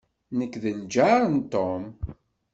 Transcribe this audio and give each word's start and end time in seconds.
Nekk 0.37 0.53
d 0.63 0.63
ljaṛ 0.91 1.21
n 1.35 1.37
Tom. 1.53 1.83